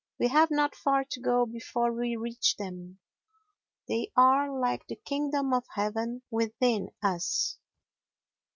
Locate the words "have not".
0.29-0.73